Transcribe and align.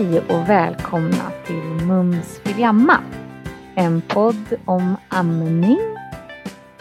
Hej 0.00 0.20
och 0.20 0.48
välkomna 0.48 1.32
till 1.46 1.86
Mums 1.86 2.38
Filjamma. 2.38 3.02
En 3.76 4.02
podd 4.08 4.56
om 4.64 4.96
amning 5.08 5.78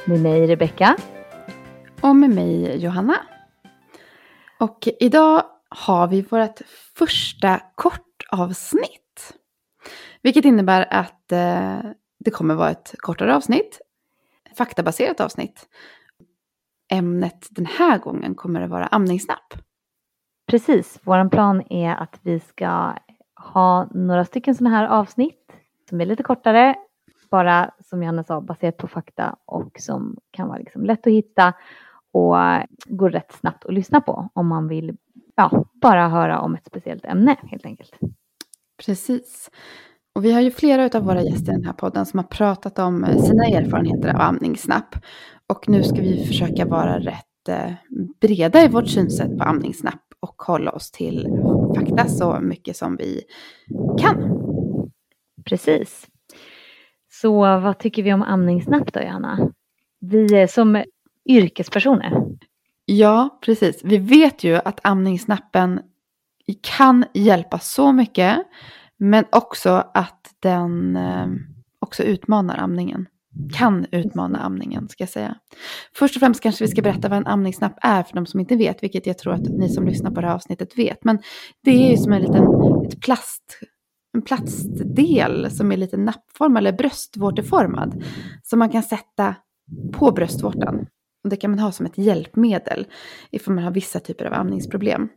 med 0.05 0.21
mig 0.21 0.47
Rebecka. 0.47 0.95
Och 2.01 2.15
med 2.15 2.29
mig 2.29 2.77
Johanna. 2.83 3.17
Och 4.59 4.87
idag 4.99 5.43
har 5.69 6.07
vi 6.07 6.21
vårt 6.21 6.59
första 6.95 7.61
kortavsnitt. 7.75 9.37
Vilket 10.21 10.45
innebär 10.45 10.87
att 10.93 11.31
eh, 11.31 11.79
det 12.19 12.31
kommer 12.31 12.55
vara 12.55 12.71
ett 12.71 12.95
kortare 12.97 13.35
avsnitt. 13.35 13.81
Faktabaserat 14.57 15.19
avsnitt. 15.19 15.67
Ämnet 16.91 17.47
den 17.49 17.65
här 17.65 17.97
gången 17.97 18.35
kommer 18.35 18.61
att 18.61 18.69
vara 18.69 18.87
amningsnapp. 18.87 19.53
Precis, 20.49 20.99
vår 21.03 21.29
plan 21.29 21.63
är 21.69 21.95
att 21.95 22.19
vi 22.21 22.39
ska 22.39 22.93
ha 23.53 23.87
några 23.91 24.25
stycken 24.25 24.55
sådana 24.55 24.75
här 24.75 24.87
avsnitt 24.87 25.51
som 25.89 26.01
är 26.01 26.05
lite 26.05 26.23
kortare, 26.23 26.75
bara 27.31 27.71
som 27.89 28.03
Johanna 28.03 28.23
sa 28.23 28.41
baserat 28.41 28.77
på 28.77 28.87
fakta 28.87 29.35
och 29.45 29.71
som 29.79 30.17
kan 30.31 30.47
vara 30.47 30.57
liksom 30.57 30.85
lätt 30.85 31.07
att 31.07 31.13
hitta 31.13 31.53
och 32.11 32.35
går 32.85 33.09
rätt 33.09 33.31
snabbt 33.31 33.65
att 33.65 33.73
lyssna 33.73 34.01
på 34.01 34.29
om 34.33 34.47
man 34.47 34.67
vill 34.67 34.97
ja, 35.35 35.65
bara 35.73 36.09
höra 36.09 36.39
om 36.39 36.55
ett 36.55 36.65
speciellt 36.65 37.05
ämne 37.05 37.35
helt 37.43 37.65
enkelt. 37.65 37.91
Precis. 38.85 39.49
Och 40.15 40.25
vi 40.25 40.31
har 40.31 40.41
ju 40.41 40.51
flera 40.51 40.99
av 40.99 41.05
våra 41.05 41.21
gäster 41.21 41.51
i 41.51 41.55
den 41.55 41.65
här 41.65 41.73
podden 41.73 42.05
som 42.05 42.19
har 42.19 42.27
pratat 42.27 42.79
om 42.79 43.05
sina 43.05 43.45
erfarenheter 43.45 44.13
av 44.13 44.21
amningsnapp. 44.21 44.95
Och 45.47 45.69
nu 45.69 45.83
ska 45.83 46.01
vi 46.01 46.25
försöka 46.25 46.65
vara 46.65 46.99
rätt 46.99 47.28
breda 48.21 48.63
i 48.63 48.67
vårt 48.67 48.87
synsätt 48.87 49.37
på 49.37 49.43
amningsnapp 49.43 50.01
och 50.19 50.41
hålla 50.41 50.71
oss 50.71 50.91
till 50.91 51.27
fakta 51.75 52.07
så 52.07 52.39
mycket 52.41 52.77
som 52.77 52.95
vi 52.95 53.21
kan. 53.99 54.39
Precis. 55.45 56.07
Så 57.11 57.39
vad 57.39 57.79
tycker 57.79 58.03
vi 58.03 58.13
om 58.13 58.23
amningsnapp 58.23 58.93
då, 58.93 58.99
Johanna? 58.99 59.51
Vi 59.99 60.35
är 60.35 60.47
som 60.47 60.83
yrkespersoner. 61.29 62.11
Ja, 62.85 63.39
precis. 63.41 63.81
Vi 63.83 63.97
vet 63.97 64.43
ju 64.43 64.55
att 64.55 64.79
amningsnappen 64.83 65.79
kan 66.61 67.05
hjälpa 67.13 67.59
så 67.59 67.91
mycket, 67.91 68.37
men 68.97 69.25
också 69.31 69.69
att 69.93 70.35
den 70.39 70.95
eh, 70.95 71.27
också 71.79 72.03
utmanar 72.03 72.57
amningen 72.57 73.05
kan 73.53 73.85
utmana 73.91 74.39
amningen, 74.39 74.89
ska 74.89 75.01
jag 75.01 75.09
säga. 75.09 75.35
Först 75.95 76.15
och 76.15 76.19
främst 76.19 76.41
kanske 76.41 76.63
vi 76.63 76.71
ska 76.71 76.81
berätta 76.81 77.09
vad 77.09 77.17
en 77.17 77.27
amningsnapp 77.27 77.77
är 77.81 78.03
för 78.03 78.15
de 78.15 78.25
som 78.25 78.39
inte 78.39 78.55
vet, 78.55 78.83
vilket 78.83 79.05
jag 79.05 79.17
tror 79.17 79.33
att 79.33 79.49
ni 79.49 79.69
som 79.69 79.85
lyssnar 79.85 80.11
på 80.11 80.21
det 80.21 80.27
här 80.27 80.35
avsnittet 80.35 80.77
vet. 80.77 81.03
Men 81.03 81.19
det 81.63 81.71
är 81.71 81.91
ju 81.91 81.97
som 81.97 82.13
en 82.13 82.21
liten 82.21 82.43
ett 82.85 83.01
plast, 83.01 83.59
en 84.13 84.21
plastdel 84.21 85.51
som 85.51 85.71
är 85.71 85.77
lite 85.77 85.97
nappformad 85.97 86.61
eller 86.61 86.77
bröstvårteformad. 86.77 88.03
Som 88.43 88.59
man 88.59 88.69
kan 88.69 88.83
sätta 88.83 89.35
på 89.91 90.11
bröstvårtan. 90.11 90.87
Och 91.23 91.29
det 91.29 91.35
kan 91.35 91.51
man 91.51 91.59
ha 91.59 91.71
som 91.71 91.85
ett 91.85 91.97
hjälpmedel 91.97 92.87
ifall 93.31 93.53
man 93.53 93.63
har 93.63 93.71
vissa 93.71 93.99
typer 93.99 94.25
av 94.25 94.33
amningsproblem. 94.33 95.09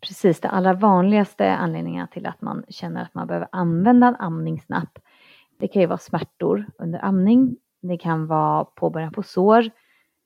Precis, 0.00 0.40
det 0.40 0.48
allra 0.48 0.72
vanligaste 0.72 1.52
anledningen 1.52 2.08
till 2.08 2.26
att 2.26 2.42
man 2.42 2.64
känner 2.68 3.02
att 3.02 3.14
man 3.14 3.26
behöver 3.26 3.48
använda 3.52 4.06
en 4.06 4.16
amningsnapp 4.16 4.98
det 5.60 5.68
kan 5.68 5.82
ju 5.82 5.86
vara 5.88 5.98
smärtor 5.98 6.66
under 6.78 7.04
amning. 7.04 7.56
Det 7.82 7.98
kan 7.98 8.26
vara 8.26 8.64
påbörjan 8.64 9.12
på 9.12 9.22
sår 9.22 9.70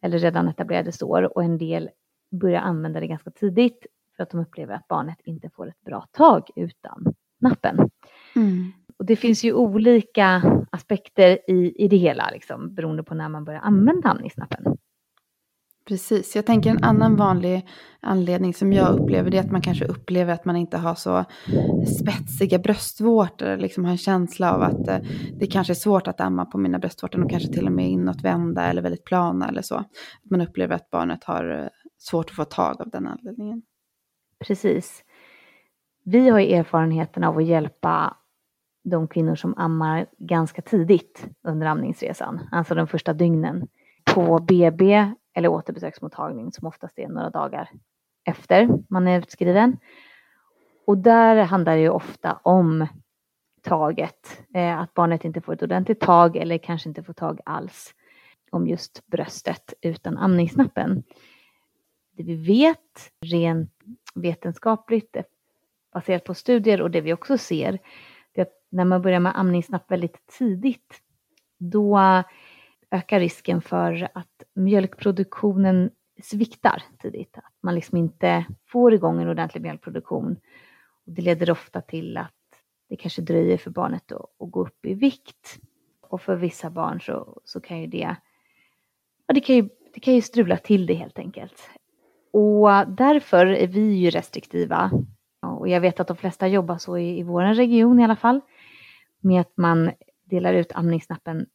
eller 0.03 0.19
redan 0.19 0.49
etablerade 0.49 0.93
sår 0.93 1.37
och 1.37 1.45
en 1.45 1.59
del 1.59 1.91
börjar 2.31 2.61
använda 2.61 3.01
det 3.01 3.07
ganska 3.07 3.31
tidigt 3.31 3.87
för 4.17 4.23
att 4.23 4.31
de 4.31 4.41
upplever 4.41 4.75
att 4.75 4.89
barnet 4.89 5.19
inte 5.25 5.51
får 5.51 5.69
ett 5.69 5.81
bra 5.85 6.07
tag 6.13 6.51
utan 6.57 7.15
nappen. 7.41 7.91
Mm. 8.37 8.73
Och 8.99 9.05
det 9.05 9.17
finns 9.17 9.45
ju 9.45 9.53
olika 9.53 10.43
aspekter 10.73 11.51
i, 11.51 11.85
i 11.85 11.89
det 11.89 11.97
hela 11.97 12.31
liksom, 12.31 12.75
beroende 12.75 13.03
på 13.03 13.15
när 13.15 13.29
man 13.29 13.45
börjar 13.45 13.61
använda 13.61 14.09
amningsnappen. 14.09 14.77
Precis, 15.89 16.37
jag 16.37 16.47
tänker 16.47 16.71
en 16.71 16.85
annan 16.85 17.17
vanlig 17.17 17.69
anledning 18.01 18.55
som 18.55 18.73
jag 18.73 18.99
upplever 18.99 19.31
det 19.31 19.37
är 19.39 19.41
att 19.41 19.51
man 19.51 19.61
kanske 19.61 19.85
upplever 19.85 20.33
att 20.33 20.45
man 20.45 20.57
inte 20.57 20.77
har 20.79 20.95
så 20.95 21.25
spetsiga 22.01 22.59
bröstvårtor, 22.59 23.57
liksom 23.57 23.85
har 23.85 23.93
en 23.93 23.99
känsla 23.99 24.55
av 24.55 24.63
att 24.63 24.89
eh, 24.89 24.99
det 25.39 25.47
kanske 25.47 25.73
är 25.73 25.75
svårt 25.75 26.07
att 26.07 26.21
amma 26.21 26.45
på 26.45 26.59
mina 26.59 26.79
bröstvårtor 26.79 27.25
och 27.25 27.31
kanske 27.31 27.53
till 27.53 27.67
och 27.67 27.73
med 27.73 27.91
inåtvända 27.91 28.63
eller 28.63 28.83
väldigt 28.83 29.05
plana 29.05 29.49
eller 29.49 29.63
så. 29.63 29.85
Man 30.31 30.41
upplever 30.41 30.75
att 30.75 30.91
barnet 30.91 31.25
har 31.25 31.61
eh, 31.61 31.69
svårt 31.99 32.31
att 32.31 32.37
få 32.37 32.45
tag 32.45 32.81
av 32.81 32.91
den 32.91 33.07
anledningen. 33.07 33.63
Precis. 34.47 35.05
Vi 36.05 36.29
har 36.29 36.41
erfarenheten 36.41 37.25
av 37.25 37.39
att 37.39 37.45
hjälpa 37.45 38.17
de 38.85 39.09
kvinnor 39.09 39.35
som 39.35 39.55
ammar 39.57 40.07
ganska 40.19 40.63
tidigt 40.63 41.27
under 41.43 41.67
amningsresan, 41.67 42.41
alltså 42.53 42.75
de 42.75 42.87
första 42.87 43.13
dygnen 43.13 43.69
på 44.15 44.39
BB 44.39 45.15
eller 45.35 45.49
återbesöksmottagning 45.49 46.53
som 46.53 46.69
oftast 46.69 46.99
är 46.99 47.09
några 47.09 47.31
dagar 47.31 47.71
efter 48.25 48.69
man 48.89 49.09
är 49.09 49.19
utskriven. 49.19 49.77
Och 50.87 50.99
där 50.99 51.37
handlar 51.37 51.75
det 51.75 51.83
ju 51.83 51.89
ofta 51.89 52.41
om 52.43 52.87
taget, 53.63 54.43
eh, 54.55 54.79
att 54.79 54.95
barnet 54.95 55.25
inte 55.25 55.41
får 55.41 55.53
ett 55.53 55.63
ordentligt 55.63 56.01
tag 56.01 56.37
eller 56.37 56.59
kanske 56.59 56.89
inte 56.89 57.03
får 57.03 57.13
tag 57.13 57.41
alls 57.45 57.95
om 58.51 58.67
just 58.67 59.07
bröstet 59.07 59.75
utan 59.81 60.19
amningsnappen. 60.19 61.03
Det 62.17 62.23
vi 62.23 62.35
vet 62.35 63.11
rent 63.21 63.71
vetenskapligt 64.15 65.17
baserat 65.93 66.25
på 66.25 66.35
studier 66.35 66.83
och 66.83 66.91
det 66.91 67.01
vi 67.01 67.13
också 67.13 67.39
ser, 67.39 67.79
det 68.33 68.41
är 68.41 68.43
att 68.43 68.63
när 68.69 68.85
man 68.85 69.03
börjar 69.03 69.21
med 69.21 69.39
amningsnapp 69.39 69.91
väldigt 69.91 70.27
tidigt, 70.39 71.01
då 71.59 72.01
ökar 72.91 73.21
risken 73.21 73.63
för 73.63 74.09
att 74.15 74.34
mjölkproduktionen 74.55 75.91
sviktar 76.23 76.83
tidigt. 76.99 77.39
Att 77.39 77.55
man 77.63 77.75
liksom 77.75 77.99
inte 77.99 78.45
får 78.67 78.95
igång 78.95 79.23
en 79.23 79.29
ordentlig 79.29 79.63
mjölkproduktion. 79.63 80.37
Och 81.07 81.13
det 81.13 81.23
leder 81.23 81.51
ofta 81.51 81.81
till 81.81 82.17
att 82.17 82.33
det 82.89 82.97
kanske 82.97 83.23
dröjer 83.23 83.59
för 83.59 83.71
barnet 83.71 84.13
att, 84.13 84.21
att 84.39 84.51
gå 84.51 84.63
upp 84.63 84.87
i 84.87 84.95
vikt. 84.95 85.59
Och 86.01 86.23
för 86.23 86.37
vissa 86.37 86.71
barn 86.71 87.01
så, 87.01 87.41
så 87.45 87.61
kan 87.61 87.81
ju 87.81 87.87
det, 87.87 88.17
ja, 89.27 89.35
det, 89.35 89.41
kan 89.41 89.57
ju, 89.57 89.69
det 89.95 90.01
kan 90.01 90.15
ju 90.15 90.23
strula 90.23 90.57
till 90.57 90.87
det 90.87 90.95
helt 90.95 91.19
enkelt. 91.19 91.71
Och 92.31 92.69
därför 92.89 93.47
är 93.47 93.67
vi 93.67 93.95
ju 93.95 94.11
restriktiva. 94.11 94.91
Och 95.43 95.69
jag 95.69 95.81
vet 95.81 96.01
att 96.01 96.09
de 96.09 96.17
flesta 96.17 96.49
jobbar 96.49 96.79
så 96.79 96.99
i, 96.99 97.19
i 97.19 97.23
vår 97.23 97.55
region 97.55 98.01
i 98.01 98.05
alla 98.05 98.17
fall. 98.17 98.41
Med 99.21 99.41
att 99.41 99.57
man 99.57 99.91
delar 100.25 100.55
ut 100.55 100.73
amningsnappen 100.73 101.47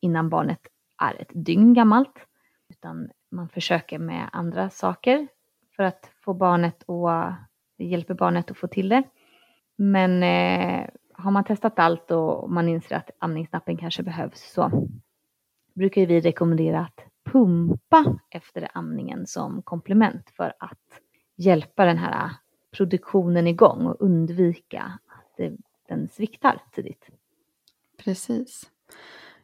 innan 0.00 0.28
barnet 0.28 0.60
är 1.02 1.22
ett 1.22 1.30
dygn 1.32 1.74
gammalt. 1.74 2.27
Utan 2.68 3.10
man 3.30 3.48
försöker 3.48 3.98
med 3.98 4.28
andra 4.32 4.70
saker 4.70 5.28
för 5.76 5.82
att 5.82 6.10
få 6.20 6.34
barnet 6.34 6.82
och 6.82 7.10
hjälper 7.78 8.14
barnet 8.14 8.50
att 8.50 8.58
få 8.58 8.66
till 8.66 8.88
det. 8.88 9.02
Men 9.76 10.22
eh, 10.22 10.88
har 11.12 11.30
man 11.30 11.44
testat 11.44 11.78
allt 11.78 12.10
och 12.10 12.50
man 12.50 12.68
inser 12.68 12.96
att 12.96 13.10
amningsnappen 13.18 13.76
kanske 13.76 14.02
behövs 14.02 14.52
så 14.52 14.88
brukar 15.74 16.06
vi 16.06 16.20
rekommendera 16.20 16.80
att 16.80 17.04
pumpa 17.32 18.18
efter 18.30 18.68
amningen 18.74 19.26
som 19.26 19.62
komplement 19.62 20.30
för 20.30 20.52
att 20.58 21.00
hjälpa 21.36 21.84
den 21.84 21.98
här 21.98 22.30
produktionen 22.70 23.46
igång 23.46 23.86
och 23.86 23.96
undvika 24.00 24.98
att 25.06 25.40
den 25.88 26.08
sviktar 26.08 26.62
tidigt. 26.72 27.08
Precis. 28.04 28.70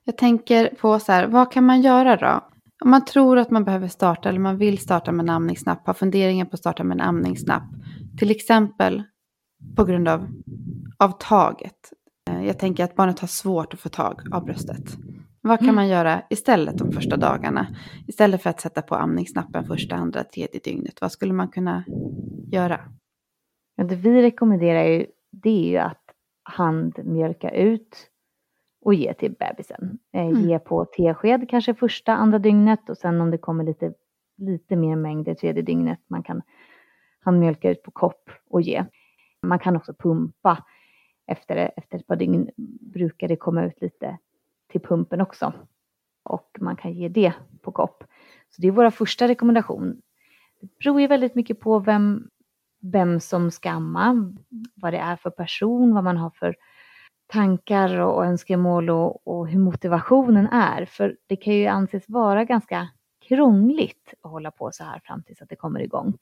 Jag 0.04 0.16
tänker 0.16 0.74
på 0.74 0.98
så 1.00 1.12
här, 1.12 1.26
vad 1.26 1.52
kan 1.52 1.66
man 1.66 1.82
göra 1.82 2.16
då? 2.16 2.53
Om 2.84 2.90
man 2.90 3.04
tror 3.04 3.38
att 3.38 3.50
man 3.50 3.64
behöver 3.64 3.88
starta 3.88 4.28
eller 4.28 4.38
man 4.38 4.58
vill 4.58 4.78
starta 4.78 5.12
med 5.12 5.24
en 5.24 5.30
amningsnapp, 5.30 5.86
har 5.86 5.94
funderingar 5.94 6.44
på 6.44 6.54
att 6.54 6.60
starta 6.60 6.84
med 6.84 6.94
en 6.94 7.00
amningsnapp, 7.00 7.62
till 8.18 8.30
exempel 8.30 9.02
på 9.76 9.84
grund 9.84 10.08
av, 10.08 10.26
av 10.98 11.10
taget. 11.18 11.92
Eh, 12.30 12.46
jag 12.46 12.58
tänker 12.58 12.84
att 12.84 12.96
barnet 12.96 13.20
har 13.20 13.28
svårt 13.28 13.74
att 13.74 13.80
få 13.80 13.88
tag 13.88 14.20
av 14.32 14.44
bröstet. 14.44 14.96
Vad 15.40 15.58
kan 15.58 15.68
mm. 15.68 15.74
man 15.74 15.88
göra 15.88 16.22
istället 16.30 16.78
de 16.78 16.92
första 16.92 17.16
dagarna? 17.16 17.66
Istället 18.06 18.42
för 18.42 18.50
att 18.50 18.60
sätta 18.60 18.82
på 18.82 18.94
amningsnappen 18.94 19.64
första, 19.64 19.94
andra, 19.94 20.24
tredje 20.24 20.60
dygnet. 20.64 21.00
Vad 21.00 21.12
skulle 21.12 21.32
man 21.32 21.48
kunna 21.48 21.84
göra? 22.52 22.80
Ja, 23.76 23.84
det 23.84 23.96
vi 23.96 24.22
rekommenderar 24.22 24.80
är 24.80 25.06
det 25.42 25.66
är 25.66 25.70
ju 25.70 25.78
att 25.78 26.02
handmjölka 26.42 27.50
ut 27.50 28.10
och 28.84 28.94
ge 28.94 29.14
till 29.14 29.32
bebisen. 29.38 29.98
Eh, 30.12 30.26
mm. 30.26 30.42
Ge 30.42 30.58
på 30.58 30.84
tesked 30.84 31.50
kanske 31.50 31.74
första, 31.74 32.12
andra 32.12 32.38
dygnet 32.38 32.90
och 32.90 32.98
sen 32.98 33.20
om 33.20 33.30
det 33.30 33.38
kommer 33.38 33.64
lite, 33.64 33.94
lite 34.36 34.76
mer 34.76 34.96
mängd 34.96 35.24
det 35.24 35.34
tredje 35.34 35.62
dygnet 35.62 35.98
man 36.06 36.22
kan 36.22 36.42
handmjölka 37.20 37.70
ut 37.70 37.82
på 37.82 37.90
kopp 37.90 38.30
och 38.50 38.62
ge. 38.62 38.84
Man 39.42 39.58
kan 39.58 39.76
också 39.76 39.94
pumpa 39.94 40.64
efter, 41.26 41.70
efter 41.76 41.98
ett 41.98 42.06
par 42.06 42.16
dygn 42.16 42.50
brukar 42.80 43.28
det 43.28 43.36
komma 43.36 43.64
ut 43.64 43.80
lite 43.80 44.18
till 44.70 44.80
pumpen 44.80 45.20
också. 45.20 45.52
Och 46.22 46.56
man 46.60 46.76
kan 46.76 46.92
ge 46.92 47.08
det 47.08 47.32
på 47.62 47.72
kopp. 47.72 48.04
Så 48.50 48.62
det 48.62 48.68
är 48.68 48.72
våra 48.72 48.90
första 48.90 49.28
rekommendation. 49.28 50.00
Det 50.60 50.68
beror 50.78 51.00
ju 51.00 51.06
väldigt 51.06 51.34
mycket 51.34 51.60
på 51.60 51.78
vem, 51.78 52.28
vem 52.80 53.20
som 53.20 53.50
ska 53.50 53.70
amma, 53.70 54.32
vad 54.74 54.92
det 54.92 54.98
är 54.98 55.16
för 55.16 55.30
person, 55.30 55.94
vad 55.94 56.04
man 56.04 56.16
har 56.16 56.30
för 56.30 56.56
tankar 57.26 57.98
och 57.98 58.24
önskemål 58.26 58.90
och, 58.90 59.26
och 59.26 59.48
hur 59.48 59.58
motivationen 59.58 60.46
är. 60.46 60.84
För 60.84 61.16
det 61.26 61.36
kan 61.36 61.54
ju 61.54 61.66
anses 61.66 62.04
vara 62.08 62.44
ganska 62.44 62.88
krångligt 63.28 64.14
att 64.22 64.30
hålla 64.30 64.50
på 64.50 64.70
så 64.72 64.84
här 64.84 65.00
fram 65.04 65.22
tills 65.22 65.42
att 65.42 65.48
det 65.48 65.56
kommer 65.56 65.80
igång. 65.80 66.18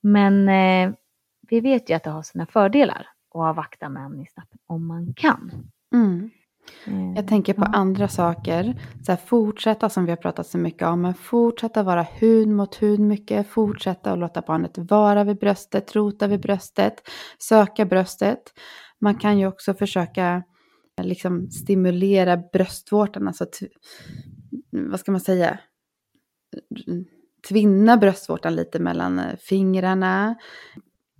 Men 0.00 0.48
eh, 0.48 0.94
vi 1.48 1.60
vet 1.60 1.90
ju 1.90 1.94
att 1.94 2.04
det 2.04 2.10
har 2.10 2.22
sina 2.22 2.46
fördelar 2.46 3.06
att 3.34 3.40
avvakta 3.40 3.88
med 3.88 4.04
amningsnappen 4.04 4.58
om 4.66 4.86
man 4.86 5.14
kan. 5.14 5.52
Mm. 5.92 6.30
Jag 7.16 7.28
tänker 7.28 7.54
på 7.54 7.64
andra 7.64 8.08
saker. 8.08 8.80
Så 9.06 9.12
här, 9.12 9.16
fortsätta 9.16 9.88
som 9.88 10.04
vi 10.04 10.10
har 10.10 10.16
pratat 10.16 10.46
så 10.46 10.58
mycket 10.58 10.88
om. 10.88 11.00
Men 11.00 11.14
fortsätta 11.14 11.82
vara 11.82 12.02
hud 12.02 12.48
mot 12.48 12.82
hud 12.82 13.00
mycket. 13.00 13.48
Fortsätta 13.48 14.12
att 14.12 14.18
låta 14.18 14.40
barnet 14.40 14.78
vara 14.78 15.24
vid 15.24 15.38
bröstet, 15.38 15.96
rota 15.96 16.26
vid 16.26 16.40
bröstet, 16.40 17.08
söka 17.38 17.84
bröstet. 17.84 18.42
Man 19.00 19.14
kan 19.14 19.38
ju 19.38 19.46
också 19.46 19.74
försöka 19.74 20.42
liksom 21.02 21.50
stimulera 21.50 22.36
bröstvårtan. 22.36 23.28
Alltså, 23.28 23.46
vad 24.70 25.00
ska 25.00 25.12
man 25.12 25.20
säga? 25.20 25.58
Tvinna 27.48 27.96
bröstvårtan 27.96 28.54
lite 28.56 28.78
mellan 28.78 29.20
fingrarna 29.40 30.36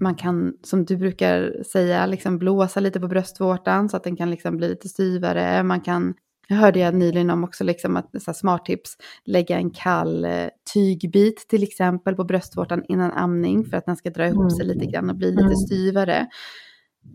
man 0.01 0.15
kan, 0.15 0.53
som 0.63 0.85
du 0.85 0.97
brukar 0.97 1.63
säga, 1.63 2.07
liksom 2.07 2.39
blåsa 2.39 2.81
lite 2.81 3.01
på 3.01 3.09
bröstvårtan 3.09 3.89
så 3.89 3.97
att 3.97 4.05
den 4.05 4.17
kan 4.17 4.31
liksom 4.31 4.57
bli 4.57 4.69
lite 4.69 4.89
styvare. 4.89 5.63
Man 5.63 5.81
kan, 5.81 6.15
jag 6.49 6.57
hörde 6.57 6.79
jag 6.79 6.95
nyligen 6.95 7.31
om 7.31 7.45
också, 7.45 7.65
liksom 7.65 7.97
att, 7.97 8.23
så 8.23 8.35
smart 8.35 8.65
tips, 8.65 8.97
lägga 9.25 9.57
en 9.57 9.71
kall 9.71 10.25
eh, 10.25 10.49
tygbit 10.75 11.49
till 11.49 11.63
exempel 11.63 12.15
på 12.15 12.25
bröstvårtan 12.25 12.85
innan 12.89 13.13
amning 13.13 13.65
för 13.65 13.77
att 13.77 13.87
den 13.87 13.97
ska 13.97 14.11
dra 14.11 14.27
ihop 14.27 14.53
sig 14.53 14.67
lite 14.67 14.87
grann 14.87 15.11
och 15.11 15.17
bli 15.17 15.31
lite 15.31 15.43
mm. 15.43 15.57
styvare. 15.57 16.27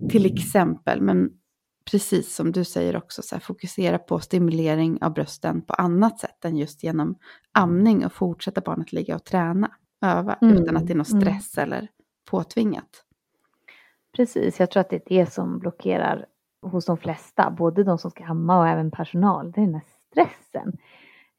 Till 0.09 0.25
exempel, 0.25 1.01
men 1.01 1.30
precis 1.91 2.35
som 2.35 2.51
du 2.51 2.63
säger 2.63 2.97
också, 2.97 3.21
så 3.21 3.35
här, 3.35 3.39
fokusera 3.39 4.00
på 4.00 4.19
stimulering 4.19 5.03
av 5.03 5.13
brösten 5.13 5.62
på 5.62 5.74
annat 5.74 6.19
sätt 6.19 6.45
än 6.45 6.57
just 6.57 6.83
genom 6.83 7.15
amning 7.51 8.06
och 8.06 8.13
fortsätta 8.13 8.62
barnet 8.62 8.94
ligga 8.94 9.15
och 9.15 9.24
träna, 9.24 9.71
öva, 10.01 10.33
mm. 10.33 10.57
utan 10.57 10.77
att 10.77 10.88
det 10.88 10.94
är 10.94 10.97
någon 10.97 11.06
mm. 11.12 11.21
stress 11.21 11.57
mm. 11.57 11.74
eller 11.74 11.89
påtvingat. 12.31 13.03
Precis, 14.15 14.59
jag 14.59 14.71
tror 14.71 14.81
att 14.81 14.89
det 14.89 14.95
är 14.95 15.19
det 15.19 15.33
som 15.33 15.59
blockerar 15.59 16.25
hos 16.62 16.86
de 16.86 16.97
flesta, 16.97 17.51
både 17.51 17.83
de 17.83 17.97
som 17.97 18.12
ska 18.12 18.25
amma 18.25 18.59
och 18.59 18.68
även 18.68 18.91
personal. 18.91 19.51
Det 19.51 19.62
är 19.62 19.65
den 19.65 19.74
här 19.74 19.86
stressen 20.12 20.77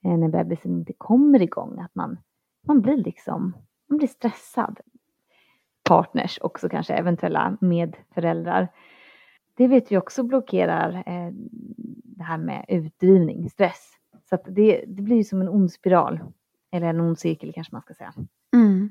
eh, 0.05 0.19
när 0.19 0.29
bebisen 0.29 0.73
inte 0.73 0.93
kommer 0.99 1.43
igång, 1.43 1.81
att 1.81 1.95
man, 1.95 2.19
man 2.67 2.81
blir 2.81 2.97
liksom, 2.97 3.57
man 3.89 3.99
blir 3.99 4.09
stressad. 4.09 4.81
Partners 5.85 6.39
också 6.43 6.69
kanske, 6.69 6.95
eventuella 6.95 7.57
medföräldrar. 7.61 8.69
Det 9.57 9.67
vet 9.67 9.93
vi 9.93 9.97
också 9.97 10.23
blockerar 10.23 10.95
eh, 11.07 11.33
det 12.05 12.25
här 12.25 12.39
med 12.39 12.65
utdrivning, 12.69 13.51
stress. 13.51 13.91
Så 14.31 14.39
det, 14.47 14.85
det 14.87 15.03
blir 15.03 15.23
som 15.23 15.41
en 15.41 15.49
ond 15.49 15.73
spiral, 15.73 16.21
eller 16.73 16.87
en 16.87 17.01
ond 17.01 17.19
cirkel 17.19 17.53
kanske 17.55 17.75
man 17.75 17.83
ska 17.83 17.95
säga. 17.95 18.15
Mm. 18.55 18.91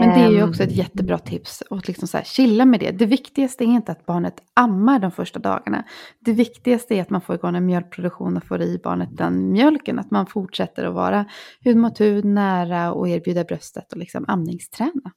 Men 0.00 0.08
det 0.08 0.24
är 0.24 0.30
ju 0.30 0.42
också 0.42 0.62
ett 0.62 0.70
ehm. 0.70 0.76
jättebra 0.76 1.18
tips 1.18 1.62
att 1.70 1.88
liksom 1.88 2.08
så 2.08 2.16
här, 2.16 2.24
chilla 2.24 2.64
med 2.64 2.80
det. 2.80 2.90
Det 2.90 3.06
viktigaste 3.06 3.64
är 3.64 3.66
inte 3.66 3.92
att 3.92 4.06
barnet 4.06 4.34
ammar 4.54 4.98
de 4.98 5.10
första 5.10 5.38
dagarna. 5.38 5.84
Det 6.20 6.32
viktigaste 6.32 6.94
är 6.94 7.02
att 7.02 7.10
man 7.10 7.20
får 7.20 7.34
igång 7.34 7.56
en 7.56 7.66
mjölkproduktion 7.66 8.36
och 8.36 8.44
får 8.44 8.62
i 8.62 8.80
barnet 8.84 9.08
den 9.12 9.52
mjölken. 9.52 9.98
Att 9.98 10.10
man 10.10 10.26
fortsätter 10.26 10.84
att 10.84 10.94
vara 10.94 11.24
hud 11.60 11.76
mot 11.76 12.00
hud, 12.00 12.24
nära 12.24 12.92
och 12.92 13.08
erbjuda 13.08 13.44
bröstet 13.44 13.92
och 13.92 13.98
liksom 13.98 14.24
amningsträna. 14.28 15.12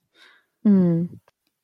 Mm. 0.68 1.10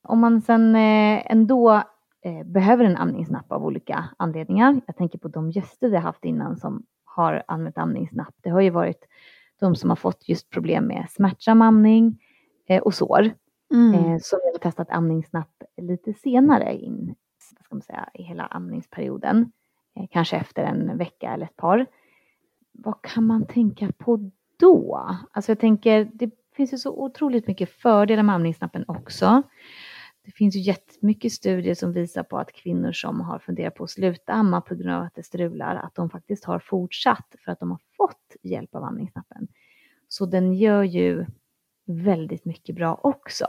Om 0.02 0.20
man 0.20 0.40
sen 0.40 0.76
eh, 0.76 1.32
ändå 1.32 1.82
eh, 2.22 2.44
behöver 2.44 2.84
en 2.84 2.96
amningsnapp 2.96 3.52
av 3.52 3.64
olika 3.64 4.04
anledningar. 4.16 4.80
Jag 4.86 4.96
tänker 4.96 5.18
på 5.18 5.28
de 5.28 5.50
gäster 5.50 5.88
vi 5.88 5.96
har 5.96 6.02
haft 6.02 6.24
innan 6.24 6.56
som 6.56 6.82
har 7.04 7.42
använt 7.48 7.78
amningsnapp. 7.78 8.34
Det 8.40 8.50
har 8.50 8.60
ju 8.60 8.70
varit 8.70 9.08
de 9.60 9.76
som 9.76 9.90
har 9.90 9.96
fått 9.96 10.28
just 10.28 10.50
problem 10.50 10.86
med 10.86 11.06
smärtsam 11.10 11.62
amning 11.62 12.18
eh, 12.66 12.82
och 12.82 12.94
sår. 12.94 13.30
Mm. 13.74 14.20
Så 14.20 14.36
vi 14.42 14.50
har 14.52 14.58
testat 14.58 14.90
amningsnapp 14.90 15.62
lite 15.76 16.14
senare 16.14 16.74
in 16.74 17.14
vad 17.56 17.64
ska 17.64 17.74
man 17.74 17.82
säga, 17.82 18.08
i 18.14 18.22
hela 18.22 18.46
amningsperioden. 18.46 19.52
Kanske 20.10 20.36
efter 20.36 20.64
en 20.64 20.98
vecka 20.98 21.32
eller 21.32 21.46
ett 21.46 21.56
par. 21.56 21.86
Vad 22.72 23.02
kan 23.02 23.26
man 23.26 23.46
tänka 23.46 23.92
på 23.98 24.30
då? 24.60 25.08
Alltså 25.30 25.50
jag 25.50 25.58
tänker, 25.58 26.10
det 26.12 26.30
finns 26.56 26.72
ju 26.72 26.78
så 26.78 26.90
otroligt 26.90 27.46
mycket 27.46 27.70
fördelar 27.70 28.22
med 28.22 28.34
amningsnappen 28.34 28.84
också. 28.88 29.42
Det 30.24 30.30
finns 30.30 30.56
ju 30.56 30.60
jättemycket 30.60 31.32
studier 31.32 31.74
som 31.74 31.92
visar 31.92 32.22
på 32.22 32.38
att 32.38 32.52
kvinnor 32.52 32.92
som 32.92 33.20
har 33.20 33.38
funderat 33.38 33.74
på 33.74 33.84
att 33.84 33.90
sluta 33.90 34.32
amma 34.32 34.60
på 34.60 34.74
grund 34.74 34.90
av 34.90 35.02
att 35.02 35.14
det 35.14 35.22
strular, 35.22 35.76
att 35.76 35.94
de 35.94 36.10
faktiskt 36.10 36.44
har 36.44 36.58
fortsatt 36.58 37.34
för 37.44 37.52
att 37.52 37.60
de 37.60 37.70
har 37.70 37.80
fått 37.96 38.36
hjälp 38.42 38.74
av 38.74 38.84
amningsnappen. 38.84 39.48
Så 40.08 40.26
den 40.26 40.54
gör 40.54 40.82
ju 40.82 41.26
väldigt 41.86 42.44
mycket 42.44 42.74
bra 42.76 43.00
också. 43.02 43.46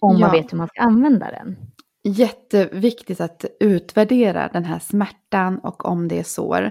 Om 0.00 0.16
ja. 0.16 0.18
man 0.18 0.30
vet 0.30 0.52
hur 0.52 0.58
man 0.58 0.68
ska 0.68 0.80
använda 0.80 1.30
den. 1.30 1.56
Jätteviktigt 2.02 3.20
att 3.20 3.44
utvärdera 3.60 4.48
den 4.52 4.64
här 4.64 4.78
smärtan 4.78 5.58
och 5.58 5.84
om 5.84 6.08
det 6.08 6.18
är 6.18 6.24
sår. 6.24 6.70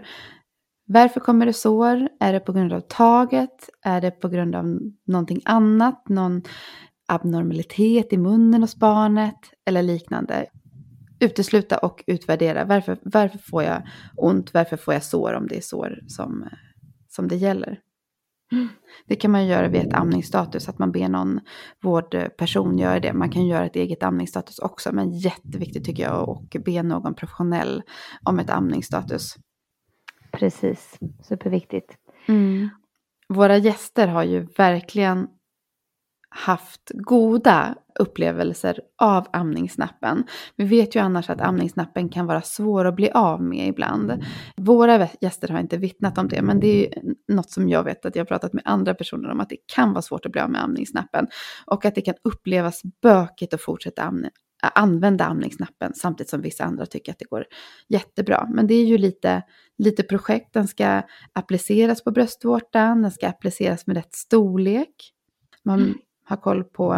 Varför 0.85 1.19
kommer 1.19 1.45
det 1.45 1.53
sår? 1.53 2.09
Är 2.19 2.33
det 2.33 2.39
på 2.39 2.53
grund 2.53 2.73
av 2.73 2.79
taget? 2.81 3.69
Är 3.81 4.01
det 4.01 4.11
på 4.11 4.29
grund 4.29 4.55
av 4.55 4.79
någonting 5.07 5.41
annat? 5.45 6.09
Någon 6.09 6.41
abnormalitet 7.07 8.13
i 8.13 8.17
munnen 8.17 8.61
hos 8.61 8.75
barnet 8.75 9.39
eller 9.65 9.83
liknande. 9.83 10.45
Utesluta 11.19 11.77
och 11.77 12.03
utvärdera. 12.07 12.65
Varför, 12.65 12.97
varför 13.03 13.37
får 13.37 13.63
jag 13.63 13.87
ont? 14.15 14.53
Varför 14.53 14.77
får 14.77 14.93
jag 14.93 15.03
sår 15.03 15.33
om 15.33 15.47
det 15.47 15.57
är 15.57 15.61
sår 15.61 15.99
som, 16.07 16.49
som 17.07 17.27
det 17.27 17.35
gäller? 17.35 17.79
Det 19.07 19.15
kan 19.15 19.31
man 19.31 19.47
göra 19.47 19.67
vid 19.67 19.81
ett 19.81 19.93
amningsstatus, 19.93 20.69
att 20.69 20.79
man 20.79 20.91
ber 20.91 21.09
någon 21.09 21.39
vårdperson 21.83 22.77
göra 22.77 22.99
det. 22.99 23.13
Man 23.13 23.29
kan 23.29 23.47
göra 23.47 23.65
ett 23.65 23.75
eget 23.75 24.03
amningsstatus 24.03 24.59
också, 24.59 24.95
men 24.95 25.11
jätteviktigt 25.11 25.85
tycker 25.85 26.03
jag 26.03 26.29
att 26.29 26.63
be 26.63 26.83
någon 26.83 27.15
professionell 27.15 27.81
om 28.23 28.39
ett 28.39 28.49
amningsstatus. 28.49 29.35
Precis, 30.33 30.99
superviktigt. 31.23 31.97
Mm. 32.27 32.69
Våra 33.29 33.57
gäster 33.57 34.07
har 34.07 34.23
ju 34.23 34.47
verkligen 34.57 35.27
haft 36.29 36.91
goda 36.93 37.75
upplevelser 37.99 38.79
av 38.97 39.27
amningsnappen. 39.33 40.23
Vi 40.55 40.65
vet 40.65 40.95
ju 40.95 40.99
annars 40.99 41.29
att 41.29 41.41
amningsnappen 41.41 42.09
kan 42.09 42.25
vara 42.25 42.41
svår 42.41 42.85
att 42.85 42.95
bli 42.95 43.11
av 43.11 43.43
med 43.43 43.67
ibland. 43.67 44.23
Våra 44.57 45.07
gäster 45.21 45.47
har 45.47 45.59
inte 45.59 45.77
vittnat 45.77 46.17
om 46.17 46.27
det, 46.27 46.41
men 46.41 46.59
det 46.59 46.87
är 46.87 47.01
något 47.27 47.51
som 47.51 47.69
jag 47.69 47.83
vet 47.83 48.05
att 48.05 48.15
jag 48.15 48.21
har 48.21 48.27
pratat 48.27 48.53
med 48.53 48.63
andra 48.65 48.93
personer 48.93 49.29
om, 49.29 49.39
att 49.39 49.49
det 49.49 49.57
kan 49.75 49.93
vara 49.93 50.01
svårt 50.01 50.25
att 50.25 50.31
bli 50.31 50.41
av 50.41 50.49
med 50.49 50.63
amningsnappen. 50.63 51.27
Och 51.65 51.85
att 51.85 51.95
det 51.95 52.01
kan 52.01 52.15
upplevas 52.23 52.81
bökigt 53.01 53.53
att 53.53 53.61
fortsätta 53.61 54.03
amning, 54.03 54.31
använda 54.67 55.25
amningsnappen 55.25 55.93
samtidigt 55.95 56.29
som 56.29 56.41
vissa 56.41 56.63
andra 56.63 56.85
tycker 56.85 57.11
att 57.11 57.19
det 57.19 57.25
går 57.25 57.45
jättebra. 57.87 58.47
Men 58.53 58.67
det 58.67 58.73
är 58.73 58.85
ju 58.85 58.97
lite, 58.97 59.43
lite 59.77 60.03
projekt, 60.03 60.53
den 60.53 60.67
ska 60.67 61.01
appliceras 61.33 62.03
på 62.03 62.11
bröstvårtan, 62.11 63.01
den 63.01 63.11
ska 63.11 63.27
appliceras 63.27 63.87
med 63.87 63.95
rätt 63.95 64.15
storlek. 64.15 65.13
Man 65.63 65.95
ha 66.29 66.37
koll 66.37 66.63
på 66.63 66.93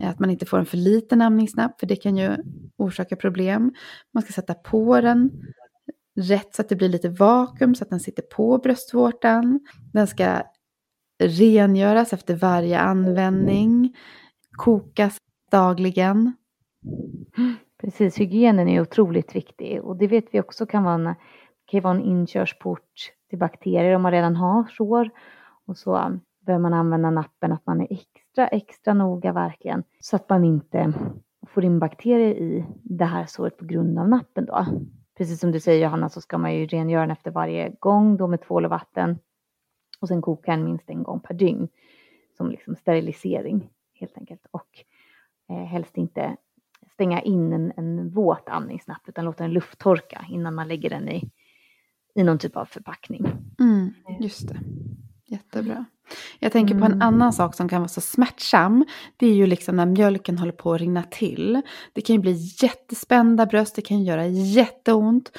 eh, 0.00 0.10
att 0.10 0.18
man 0.18 0.30
inte 0.30 0.46
får 0.46 0.58
en 0.58 0.66
för 0.66 0.76
liten 0.76 1.22
amningsnapp, 1.22 1.80
för 1.80 1.86
det 1.86 1.96
kan 1.96 2.16
ju 2.16 2.36
orsaka 2.76 3.16
problem. 3.16 3.72
Man 4.14 4.22
ska 4.22 4.32
sätta 4.32 4.54
på 4.54 5.00
den 5.00 5.30
rätt 6.16 6.54
så 6.54 6.62
att 6.62 6.68
det 6.68 6.76
blir 6.76 6.88
lite 6.88 7.08
vakuum 7.08 7.74
så 7.74 7.84
att 7.84 7.90
den 7.90 8.00
sitter 8.00 8.22
på 8.22 8.58
bröstvårtan. 8.58 9.60
Den 9.92 10.06
ska 10.06 10.42
rengöras 11.22 12.12
efter 12.12 12.34
varje 12.34 12.78
användning, 12.78 13.96
kokas 14.52 15.16
dagligen. 15.50 16.32
Precis, 17.80 18.20
hygienen 18.20 18.68
är 18.68 18.80
otroligt 18.80 19.34
viktig 19.34 19.84
och 19.84 19.96
det 19.96 20.06
vet 20.06 20.24
vi 20.30 20.40
också 20.40 20.66
kan 20.66 20.84
vara 20.84 20.94
en, 20.94 21.14
kan 21.64 21.80
vara 21.80 21.94
en 21.94 22.04
inkörsport 22.04 23.12
till 23.28 23.38
bakterier 23.38 23.96
om 23.96 24.02
man 24.02 24.12
redan 24.12 24.36
har 24.36 24.64
sår. 24.64 25.10
Och 25.66 25.76
så 25.76 25.96
um, 25.96 26.20
behöver 26.40 26.62
man 26.62 26.74
använda 26.74 27.10
nappen, 27.10 27.52
att 27.52 27.66
man 27.66 27.80
är 27.80 27.86
extra, 27.90 28.48
extra 28.48 28.94
noga 28.94 29.32
verkligen. 29.32 29.84
Så 30.00 30.16
att 30.16 30.28
man 30.28 30.44
inte 30.44 30.92
får 31.46 31.64
in 31.64 31.78
bakterier 31.78 32.34
i 32.34 32.64
det 32.82 33.04
här 33.04 33.26
såret 33.26 33.56
på 33.56 33.64
grund 33.64 33.98
av 33.98 34.08
nappen 34.08 34.44
då. 34.44 34.66
Precis 35.16 35.40
som 35.40 35.52
du 35.52 35.60
säger 35.60 35.84
Johanna 35.84 36.08
så 36.08 36.20
ska 36.20 36.38
man 36.38 36.54
ju 36.54 36.66
rengöra 36.66 37.00
den 37.00 37.10
efter 37.10 37.30
varje 37.30 37.68
gång 37.80 38.16
då 38.16 38.26
med 38.26 38.42
tvål 38.42 38.64
och 38.64 38.70
vatten. 38.70 39.18
Och 40.00 40.08
sen 40.08 40.22
koka 40.22 40.50
den 40.50 40.64
minst 40.64 40.90
en 40.90 41.02
gång 41.02 41.20
per 41.20 41.34
dygn. 41.34 41.68
Som 42.36 42.50
liksom 42.50 42.76
sterilisering 42.76 43.70
helt 43.94 44.18
enkelt. 44.18 44.46
Och 44.50 44.84
eh, 45.48 45.64
helst 45.64 45.96
inte 45.96 46.36
stänga 46.98 47.20
in 47.20 47.52
en, 47.52 47.72
en 47.76 48.10
våt 48.10 48.48
amningsnapp 48.48 49.02
utan 49.08 49.24
låta 49.24 49.44
den 49.44 49.52
lufttorka 49.52 50.24
innan 50.30 50.54
man 50.54 50.68
lägger 50.68 50.90
den 50.90 51.08
i, 51.08 51.30
i 52.14 52.22
någon 52.22 52.38
typ 52.38 52.56
av 52.56 52.64
förpackning. 52.64 53.26
Mm, 53.60 53.94
just 54.20 54.48
det. 54.48 54.56
Jättebra. 55.26 55.84
Jag 56.38 56.52
tänker 56.52 56.78
på 56.78 56.84
en 56.84 56.92
Mm. 56.92 57.02
annan 57.02 57.32
sak 57.32 57.54
som 57.54 57.68
kan 57.68 57.80
vara 57.80 57.88
så 57.88 58.00
smärtsam. 58.00 58.84
Det 59.16 59.26
är 59.26 59.34
ju 59.34 59.46
liksom 59.46 59.76
när 59.76 59.86
mjölken 59.86 60.38
håller 60.38 60.52
på 60.52 60.72
att 60.74 60.80
rinna 60.80 61.02
till. 61.02 61.62
Det 61.92 62.00
kan 62.00 62.16
ju 62.16 62.22
bli 62.22 62.32
jättespända 62.62 63.46
bröst, 63.46 63.76
det 63.76 63.82
kan 63.82 64.04
göra 64.04 64.26
jätteont. 64.26 65.32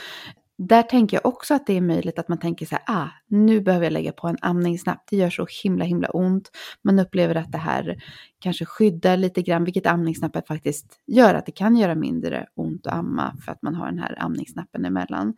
Där 0.61 0.83
tänker 0.83 1.17
jag 1.17 1.25
också 1.25 1.53
att 1.53 1.67
det 1.67 1.77
är 1.77 1.81
möjligt 1.81 2.19
att 2.19 2.27
man 2.27 2.37
tänker 2.37 2.65
så 2.65 2.75
här, 2.75 2.83
ah, 3.01 3.07
nu 3.27 3.61
behöver 3.61 3.85
jag 3.85 3.93
lägga 3.93 4.11
på 4.11 4.27
en 4.27 4.37
amningsnapp. 4.41 5.03
Det 5.09 5.17
gör 5.17 5.29
så 5.29 5.47
himla 5.63 5.85
himla 5.85 6.09
ont. 6.09 6.51
Man 6.81 6.99
upplever 6.99 7.35
att 7.35 7.51
det 7.51 7.57
här 7.57 8.03
kanske 8.39 8.65
skyddar 8.65 9.17
lite 9.17 9.41
grann, 9.41 9.63
vilket 9.63 9.85
amningsnappet 9.85 10.47
faktiskt 10.47 10.99
gör. 11.07 11.33
Att 11.33 11.45
det 11.45 11.51
kan 11.51 11.77
göra 11.77 11.95
mindre 11.95 12.47
ont 12.55 12.87
att 12.87 12.93
amma 12.93 13.37
för 13.45 13.51
att 13.51 13.61
man 13.61 13.75
har 13.75 13.85
den 13.85 13.99
här 13.99 14.15
amningsnappen 14.19 14.85
emellan. 14.85 15.33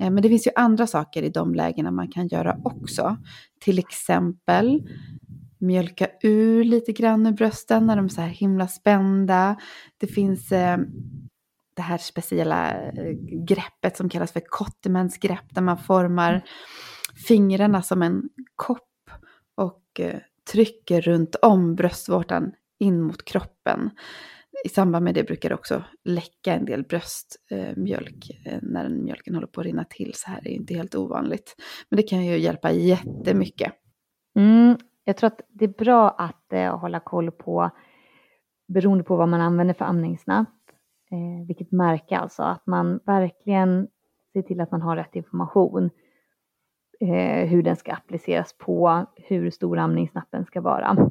Eh, 0.00 0.10
Men 0.10 0.22
det 0.22 0.28
finns 0.28 0.46
ju 0.46 0.50
andra 0.54 0.86
saker 0.86 1.22
i 1.22 1.28
de 1.28 1.54
lägena 1.54 1.90
man 1.90 2.08
kan 2.08 2.28
göra 2.28 2.56
också. 2.64 3.16
Till 3.60 3.78
exempel 3.78 4.88
mjölka 5.58 6.08
ur 6.22 6.64
lite 6.64 6.92
grann 6.92 7.26
ur 7.26 7.32
brösten 7.32 7.86
när 7.86 7.96
de 7.96 8.04
är 8.04 8.08
så 8.08 8.20
här 8.20 8.28
himla 8.28 8.68
spända. 8.68 9.56
Det 9.98 10.06
finns 10.06 10.52
eh, 10.52 10.78
det 11.76 11.82
här 11.82 11.98
speciella 11.98 12.72
eh, 12.72 13.12
greppet 13.46 13.96
som 13.96 14.08
kallas 14.08 14.32
för 14.32 14.42
Cottemans 14.46 15.18
grepp 15.18 15.54
där 15.54 15.62
man 15.62 15.78
formar 15.78 16.44
fingrarna 17.28 17.82
som 17.82 18.02
en 18.02 18.22
kopp 18.56 19.10
och 19.54 20.00
eh, 20.00 20.20
trycker 20.52 21.00
runt 21.00 21.34
om 21.34 21.74
bröstvårtan 21.74 22.52
in 22.78 23.02
mot 23.02 23.24
kroppen. 23.24 23.90
I 24.64 24.68
samband 24.68 25.04
med 25.04 25.14
det 25.14 25.24
brukar 25.24 25.48
det 25.48 25.54
också 25.54 25.84
läcka 26.04 26.54
en 26.54 26.64
del 26.64 26.82
bröstmjölk 26.82 28.30
eh, 28.44 28.58
när 28.62 28.88
mjölken 28.88 29.34
håller 29.34 29.46
på 29.46 29.60
att 29.60 29.66
rinna 29.66 29.84
till. 29.84 30.12
Så 30.14 30.30
här 30.30 30.46
är 30.46 30.50
ju 30.50 30.56
inte 30.56 30.74
helt 30.74 30.94
ovanligt. 30.94 31.54
Men 31.88 31.96
det 31.96 32.02
kan 32.02 32.24
ju 32.24 32.38
hjälpa 32.38 32.72
jättemycket. 32.72 33.72
Mm, 34.36 34.76
jag 35.04 35.16
tror 35.16 35.26
att 35.26 35.40
det 35.48 35.64
är 35.64 35.74
bra 35.78 36.10
att 36.10 36.52
eh, 36.52 36.78
hålla 36.78 37.00
koll 37.00 37.30
på, 37.30 37.70
beroende 38.68 39.04
på 39.04 39.16
vad 39.16 39.28
man 39.28 39.40
använder 39.40 39.74
för 39.74 39.84
amningsnapp, 39.84 40.48
eh, 41.16 41.46
vilket 41.46 41.72
märke 41.72 42.18
alltså, 42.18 42.42
att 42.42 42.66
man 42.66 43.00
verkligen 43.06 43.88
ser 44.32 44.42
till 44.42 44.60
att 44.60 44.70
man 44.70 44.82
har 44.82 44.96
rätt 44.96 45.16
information. 45.16 45.90
Eh, 47.00 47.48
hur 47.48 47.62
den 47.62 47.76
ska 47.76 47.92
appliceras 47.92 48.54
på, 48.58 49.06
hur 49.16 49.50
stor 49.50 49.78
amningsnappen 49.78 50.44
ska 50.44 50.60
vara. 50.60 51.10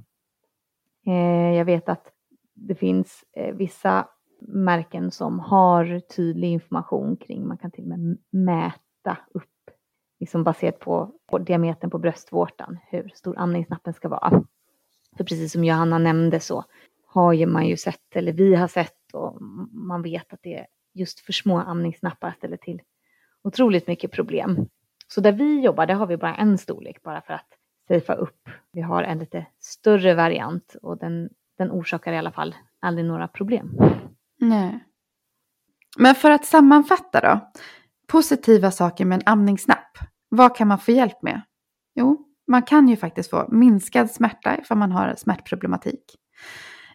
Eh, 1.05 1.55
jag 1.55 1.65
vet 1.65 1.89
att 1.89 2.11
det 2.53 2.75
finns 2.75 3.23
eh, 3.33 3.55
vissa 3.55 4.07
märken 4.39 5.11
som 5.11 5.39
har 5.39 5.99
tydlig 5.99 6.47
information 6.47 7.17
kring, 7.17 7.47
man 7.47 7.57
kan 7.57 7.71
till 7.71 7.83
och 7.83 7.89
med 7.89 8.17
mäta 8.29 9.17
upp 9.33 9.71
liksom 10.19 10.43
baserat 10.43 10.79
på, 10.79 11.11
på 11.27 11.37
diametern 11.37 11.89
på 11.89 11.99
bröstvårtan, 11.99 12.77
hur 12.89 13.11
stor 13.15 13.37
amningsnappen 13.37 13.93
ska 13.93 14.09
vara. 14.09 14.43
För 15.17 15.23
precis 15.23 15.51
som 15.51 15.63
Johanna 15.63 15.97
nämnde 15.97 16.39
så 16.39 16.63
har 17.15 17.33
ju 17.33 17.45
man 17.45 17.67
ju 17.67 17.77
sett, 17.77 18.15
eller 18.15 18.33
vi 18.33 18.55
har 18.55 18.67
sett 18.67 19.13
och 19.13 19.41
man 19.71 20.01
vet 20.01 20.33
att 20.33 20.39
det 20.43 20.55
är 20.55 20.67
just 20.93 21.19
för 21.19 21.33
små 21.33 21.57
amningsnappar 21.57 22.33
ställer 22.37 22.57
till 22.57 22.81
otroligt 23.43 23.87
mycket 23.87 24.11
problem. 24.11 24.67
Så 25.07 25.21
där 25.21 25.31
vi 25.31 25.61
jobbar, 25.61 25.85
där 25.85 25.93
har 25.93 26.07
vi 26.07 26.17
bara 26.17 26.35
en 26.35 26.57
storlek 26.57 27.03
bara 27.03 27.21
för 27.21 27.33
att 27.33 27.47
safea 27.87 28.15
upp. 28.15 28.49
Vi 28.71 28.81
har 28.81 29.03
en 29.03 29.19
lite 29.19 29.45
större 29.59 30.13
variant 30.13 30.75
och 30.81 30.97
den, 30.97 31.29
den 31.57 31.71
orsakar 31.71 32.13
i 32.13 32.17
alla 32.17 32.31
fall 32.31 32.55
aldrig 32.79 33.05
några 33.05 33.27
problem. 33.27 33.77
Nej. 34.39 34.79
Men 35.97 36.15
för 36.15 36.31
att 36.31 36.45
sammanfatta 36.45 37.21
då. 37.21 37.51
Positiva 38.07 38.71
saker 38.71 39.05
med 39.05 39.15
en 39.15 39.31
amningsnapp. 39.33 39.97
Vad 40.29 40.55
kan 40.55 40.67
man 40.67 40.79
få 40.79 40.91
hjälp 40.91 41.21
med? 41.21 41.41
Jo, 41.95 42.27
man 42.47 42.63
kan 42.63 42.87
ju 42.87 42.95
faktiskt 42.95 43.29
få 43.29 43.47
minskad 43.51 44.11
smärta 44.11 44.57
ifall 44.57 44.77
man 44.77 44.91
har 44.91 45.15
smärtproblematik. 45.17 46.15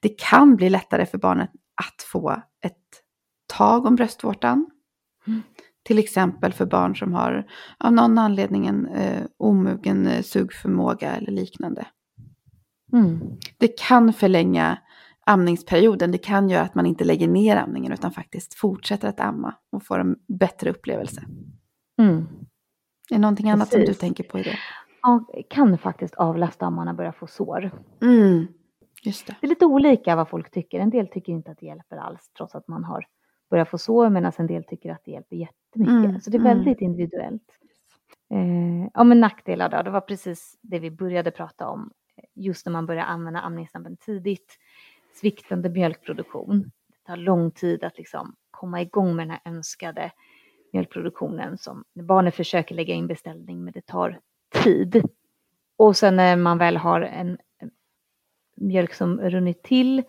Det 0.01 0.19
kan 0.19 0.57
bli 0.57 0.71
lättare 0.71 1.07
för 1.07 1.19
barnet 1.19 1.51
att 1.75 2.03
få 2.03 2.43
ett 2.65 2.77
tag 3.47 3.87
om 3.87 3.97
bröstvårtan. 3.97 4.71
Mm. 5.27 5.43
Till 5.83 5.99
exempel 5.99 6.53
för 6.53 6.67
barn 6.67 6.97
som 6.97 7.15
har 7.15 7.47
av 7.79 7.93
någon 7.93 8.19
anledning 8.19 8.67
en 8.67 8.87
eh, 8.87 9.23
omogen 9.37 10.07
eh, 10.07 10.23
sugförmåga 10.23 11.17
eller 11.17 11.33
liknande. 11.33 11.87
Mm. 12.93 13.21
Det 13.59 13.79
kan 13.79 14.13
förlänga 14.13 14.79
amningsperioden. 15.27 16.13
Det 16.13 16.19
kan 16.19 16.49
göra 16.49 16.63
att 16.63 16.75
man 16.75 16.87
inte 16.87 17.05
lägger 17.05 17.29
ner 17.29 17.57
amningen 17.57 17.93
utan 17.93 18.13
faktiskt 18.13 18.55
fortsätter 18.55 19.09
att 19.09 19.21
amma 19.21 19.55
och 19.73 19.87
får 19.87 19.99
en 19.99 20.17
bättre 20.29 20.71
upplevelse. 20.71 21.23
Mm. 22.01 22.17
Är 23.11 23.15
det 23.15 23.19
någonting 23.19 23.51
annat 23.51 23.69
som 23.69 23.81
du 23.81 23.87
Precis. 23.87 24.01
tänker 24.01 24.25
på 24.25 24.39
i 24.39 24.43
det? 24.43 24.59
Ja, 25.03 25.27
kan 25.51 25.79
faktiskt 25.79 26.15
avlasta 26.15 26.67
om 26.67 26.75
man 26.75 26.87
har 26.87 26.95
börjat 26.95 27.17
få 27.17 27.27
sår. 27.27 27.71
Mm. 28.03 28.47
Just 29.03 29.27
det. 29.27 29.37
Det 29.41 29.47
är 29.47 29.49
lite 29.49 29.67
olika 29.67 30.17
vad 30.17 30.29
folk 30.29 30.51
tycker. 30.51 30.81
En 30.81 30.91
del 30.91 31.09
tycker 31.09 31.33
inte 31.33 31.51
att 31.51 31.59
det 31.59 31.67
hjälper 31.67 31.97
alls 31.97 32.31
trots 32.37 32.55
att 32.55 32.69
man 32.69 32.85
har 32.85 33.07
börjat 33.51 33.69
få 33.69 33.79
sår 33.79 34.11
medan 34.11 34.33
en 34.39 34.47
del 34.47 34.65
tycker 34.65 34.93
att 34.93 35.03
det 35.05 35.11
hjälper 35.11 35.37
jättemycket. 35.37 36.11
Mm, 36.11 36.21
Så 36.21 36.31
det 36.31 36.37
är 36.37 36.41
mm. 36.41 36.57
väldigt 36.57 36.81
individuellt. 36.81 37.43
Eh, 38.31 38.89
ja 38.95 39.05
men 39.05 39.21
nackdelar 39.21 39.69
då, 39.69 39.83
det 39.83 39.91
var 39.91 40.01
precis 40.01 40.59
det 40.63 40.79
vi 40.79 40.91
började 40.91 41.31
prata 41.31 41.69
om. 41.69 41.91
Just 42.35 42.67
när 42.67 42.73
man 42.73 42.87
börjar 42.87 43.05
använda 43.05 43.41
amningsnabben 43.41 43.97
tidigt. 43.97 44.59
Sviktande 45.15 45.69
mjölkproduktion. 45.69 46.63
Det 46.89 47.07
tar 47.07 47.17
lång 47.17 47.51
tid 47.51 47.85
att 47.85 47.99
liksom 47.99 48.35
komma 48.51 48.83
igång 48.83 49.17
med 49.17 49.29
den 49.29 49.31
här 49.31 49.53
önskade 49.53 50.13
mjölkproduktionen 50.73 51.59
som 51.59 51.85
när 51.93 52.05
barnet 52.05 52.35
försöker 52.35 52.75
lägga 52.75 52.95
in 52.95 53.07
beställning 53.07 53.65
men 53.65 53.73
det 53.73 53.87
tar 53.87 54.21
tid. 54.63 55.03
Och 55.77 55.97
sen 55.97 56.17
när 56.17 56.37
man 56.37 56.59
väl 56.59 56.77
har 56.77 57.01
en 57.01 57.39
mjölk 58.61 58.95
som 58.95 59.21
runnit 59.21 59.63
till 59.63 60.03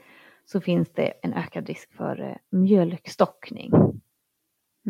så 0.46 0.62
finns 0.62 0.90
det 0.94 1.14
en 1.24 1.34
ökad 1.34 1.68
risk 1.68 1.94
för 1.94 2.22
eh, 2.22 2.58
mjölkstockning. 2.60 3.72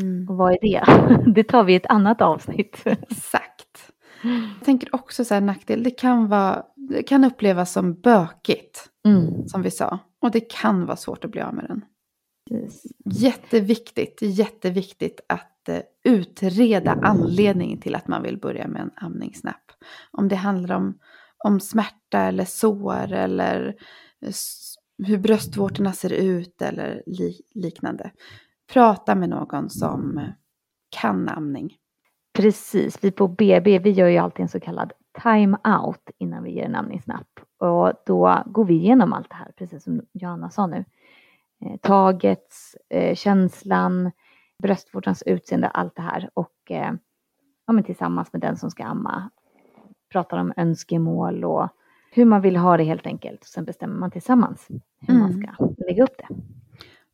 Mm. 0.02 0.30
Och 0.30 0.36
vad 0.38 0.54
är 0.54 0.58
det? 0.62 0.84
Det 1.36 1.44
tar 1.44 1.64
vi 1.64 1.74
i 1.74 1.76
ett 1.76 1.86
annat 1.86 2.22
avsnitt. 2.22 2.82
Exakt. 2.86 3.92
Jag 4.24 4.66
tänker 4.66 4.96
också 4.96 5.26
så 5.26 5.34
här 5.34 5.42
nackdel. 5.42 5.84
Det 5.84 5.92
kan, 5.92 6.28
vara, 6.28 6.64
det 6.76 7.04
kan 7.04 7.24
upplevas 7.24 7.72
som 7.72 7.94
bökigt, 7.94 8.88
Mm. 9.08 9.48
som 9.48 9.62
vi 9.62 9.72
sa. 9.72 10.00
Och 10.22 10.32
det 10.32 10.52
kan 10.52 10.86
vara 10.86 10.98
svårt 10.98 11.26
att 11.26 11.32
bli 11.32 11.42
av 11.42 11.54
med 11.54 11.66
den. 11.68 11.86
precis. 12.50 12.92
Jätteviktigt, 13.06 14.18
jätteviktigt 14.22 15.22
att 15.30 15.70
eh, 15.70 15.80
utreda 16.04 16.92
anledningen 16.92 17.80
till 17.80 17.96
att 17.96 18.08
man 18.08 18.24
vill 18.24 18.38
börja 18.38 18.68
med 18.68 18.82
en 18.82 18.92
amningsnapp. 18.96 19.72
Om 20.12 20.28
det 20.28 20.36
handlar 20.36 20.76
om, 20.76 20.98
om 21.44 21.60
smärta 21.60 22.20
eller 22.20 22.46
sår 22.46 23.12
eller 23.12 23.76
hur 25.08 25.18
bröstvårtorna 25.18 25.94
ser 25.94 26.14
ut 26.14 26.62
eller 26.62 27.04
li, 27.06 27.42
liknande. 27.54 28.12
Prata 28.74 29.16
med 29.16 29.30
någon 29.30 29.70
som 29.70 30.22
kan 30.90 31.30
amning. 31.30 31.78
Precis, 32.34 33.04
vi 33.04 33.12
på 33.12 33.28
BB 33.28 33.80
vi 33.80 33.90
gör 33.90 34.08
ju 34.08 34.18
alltid 34.18 34.44
en 34.44 34.50
så 34.50 34.60
kallad 34.60 34.94
time 35.24 35.58
out 35.82 36.10
innan 36.18 36.44
vi 36.44 36.52
ger 36.52 36.66
en 36.66 36.76
amningsnapp. 36.76 37.28
Och 37.60 37.94
då 38.06 38.44
går 38.46 38.66
vi 38.66 38.74
igenom 38.74 39.14
allt 39.14 39.30
det 39.30 39.36
här, 39.36 39.52
precis 39.58 39.84
som 39.84 40.02
Johanna 40.14 40.50
sa 40.50 40.68
nu. 40.68 40.86
Eh, 41.66 41.78
tagets, 41.82 42.76
eh, 42.90 43.16
känslan, 43.16 44.12
bröstvårtans 44.64 45.24
utseende, 45.26 45.68
allt 45.68 45.96
det 45.96 46.02
här. 46.02 46.30
Och 46.34 46.72
eh, 46.72 46.94
ja, 47.68 47.74
men 47.74 47.84
tillsammans 47.84 48.34
med 48.34 48.42
den 48.42 48.58
som 48.58 48.72
ska 48.72 48.84
amma 48.84 49.30
pratar 50.12 50.38
om 50.38 50.54
önskemål 50.58 51.44
och 51.44 51.70
hur 52.12 52.26
man 52.26 52.42
vill 52.42 52.56
ha 52.58 52.78
det 52.78 52.84
helt 52.84 53.06
enkelt. 53.08 53.44
Sen 53.44 53.66
bestämmer 53.66 53.96
man 53.96 54.12
tillsammans 54.12 54.68
hur 55.08 55.14
man 55.14 55.32
Mm. 55.32 55.44
ska 55.44 55.70
lägga 55.88 56.04
upp 56.04 56.16
det. 56.18 56.28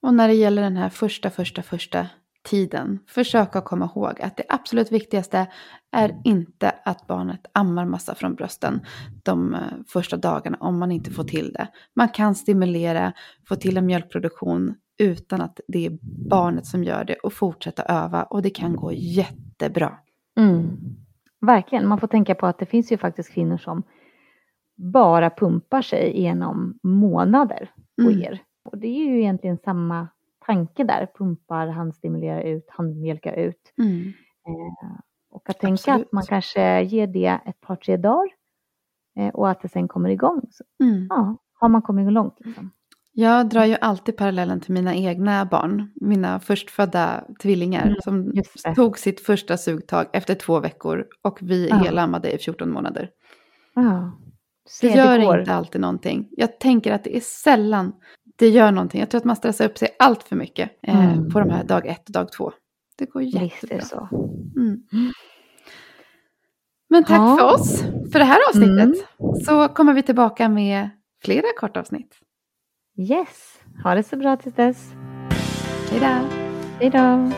Och 0.02 0.14
när 0.14 0.28
det 0.28 0.34
gäller 0.34 0.62
den 0.62 0.78
här 0.78 0.90
första, 0.90 1.30
första, 1.30 1.62
första 1.62 2.08
tiden, 2.44 3.00
försök 3.08 3.56
att 3.56 3.66
komma 3.66 3.86
ihåg 3.96 4.22
att 4.22 4.38
det 4.38 4.44
absolut 4.50 4.92
viktigaste 4.92 5.48
är 5.92 6.22
inte 6.24 6.76
att 6.86 7.08
barnet 7.08 7.46
ammar 7.54 7.86
massa 7.86 8.16
från 8.16 8.36
brösten 8.36 8.80
de 9.24 9.54
eh, 9.54 9.60
första 9.88 10.18
dagarna 10.18 10.58
om 10.60 10.80
man 10.80 10.92
inte 10.92 11.12
får 11.12 11.24
till 11.24 11.54
det. 11.54 11.68
Man 11.94 12.10
kan 12.10 12.36
stimulera, 12.36 13.14
få 13.48 13.56
till 13.56 13.78
en 13.78 13.86
mjölkproduktion 13.86 14.76
utan 15.00 15.42
att 15.42 15.60
det 15.68 15.86
är 15.86 15.98
barnet 16.30 16.66
som 16.66 16.84
gör 16.84 17.04
det 17.04 17.16
och 17.16 17.34
fortsätta 17.34 17.84
öva 17.84 18.24
och 18.24 18.42
det 18.42 18.50
kan 18.50 18.76
gå 18.76 18.92
jättebra. 18.94 19.98
Mm. 20.38 20.78
Verkligen, 21.42 21.88
man 21.88 22.00
får 22.00 22.08
tänka 22.08 22.36
på 22.36 22.46
att 22.48 22.60
det 22.60 22.66
finns 22.66 22.92
ju 22.92 22.98
faktiskt 22.98 23.34
kvinnor 23.34 23.58
som 23.58 23.84
bara 24.76 25.30
pumpar 25.30 25.82
sig 25.82 26.20
genom 26.22 26.80
månader 26.84 27.70
på 28.02 28.10
Mm. 28.10 28.22
er. 28.22 28.42
Och 28.66 28.78
det 28.78 28.88
är 28.88 29.06
ju 29.06 29.20
egentligen 29.20 29.58
samma 29.58 30.08
tanke 30.46 30.84
där, 30.84 31.08
pumpar, 31.18 31.68
handstimulera 31.68 32.44
ut, 32.44 32.66
handmjölka 32.70 33.36
ut. 33.36 33.74
Mm. 33.78 34.02
Eh, 34.48 35.00
och 35.30 35.50
att 35.50 35.60
tänka 35.60 35.74
Absolut. 35.74 36.06
att 36.06 36.12
man 36.12 36.24
kanske 36.24 36.82
ger 36.82 37.08
det 37.08 37.40
ett 37.46 37.62
par, 37.62 37.76
tre 37.76 37.98
dagar 37.98 38.30
eh, 39.18 39.30
och 39.30 39.50
att 39.50 39.62
det 39.62 39.70
sen 39.70 39.88
kommer 39.88 40.10
igång. 40.10 40.42
Så, 40.52 40.64
Mm. 40.84 41.08
ja, 41.10 41.36
har 41.54 41.70
man 41.70 41.82
kommit 41.82 42.14
långt 42.14 42.36
liksom. 42.40 42.72
Jag 43.20 43.50
drar 43.50 43.66
ju 43.66 43.76
alltid 43.82 44.18
parallellen 44.18 44.60
till 44.60 44.74
mina 44.74 44.96
egna 44.96 45.46
barn, 45.46 45.92
mina 45.96 46.40
förstfödda 46.40 47.24
tvillingar 47.42 47.82
Mm, 47.86 47.96
som 48.04 48.32
det. 48.64 48.76
tog 48.76 49.00
sitt 49.00 49.20
första 49.20 49.58
sugtag 49.58 50.06
efter 50.14 50.36
två 50.36 50.60
veckor 50.60 51.06
och 51.24 51.38
vi 51.42 51.68
Ja. 51.70 51.76
helammade 51.76 52.32
i 52.32 52.38
14 52.38 52.70
månader. 52.72 53.10
Ja. 53.76 54.12
Det 54.82 54.88
gör 54.88 55.40
inte 55.40 55.54
alltid 55.54 55.82
någonting. 55.82 56.28
Jag 56.32 56.60
tänker 56.60 56.92
att 56.94 57.04
det 57.04 57.18
är 57.18 57.22
sällan 57.22 57.94
det 58.36 58.50
gör 58.50 58.72
någonting. 58.72 59.00
Jag 59.00 59.10
tror 59.10 59.20
att 59.20 59.26
man 59.26 59.36
stressar 59.36 59.66
upp 59.66 59.78
sig 59.78 59.96
allt 60.00 60.24
för 60.24 60.36
mycket 60.36 60.72
eh, 60.88 61.12
Mm. 61.14 61.30
på 61.32 61.40
de 61.40 61.50
här 61.50 61.64
dag 61.64 61.86
ett 61.88 62.08
och 62.08 62.14
dag 62.14 62.32
två. 62.32 62.52
Det 62.98 63.06
går 63.06 63.20
Visst 63.20 63.36
jättebra. 63.42 63.78
det 63.78 63.86
så. 63.86 64.10
Mm. 64.56 64.82
Men 66.90 67.04
tack 67.04 67.20
Ja. 67.20 67.38
för 67.40 67.54
oss 67.54 67.82
för 68.12 68.20
det 68.20 68.26
här 68.26 68.40
avsnittet. 68.50 69.08
Så 69.46 69.68
kommer 69.68 69.94
vi 69.94 70.04
tillbaka 70.04 70.50
med 70.50 70.90
flera 71.24 71.48
kortavsnitt. 71.60 72.16
Yes. 73.00 73.60
Ha 73.84 73.96
det 73.96 74.04
så 74.04 74.18
bra 74.18 74.38
tills 74.38 74.56
dess. 74.56 74.94
Hej 75.92 76.00
då! 76.00 76.28
Hej 76.80 76.90
då. 76.90 77.32